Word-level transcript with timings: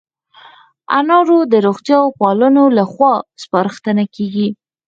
انار 0.97 1.29
د 1.51 1.53
روغتیا 1.65 1.99
پالانو 2.19 2.65
له 2.77 2.83
خوا 2.91 3.13
سپارښتنه 3.43 4.03
کېږي. 4.15 4.47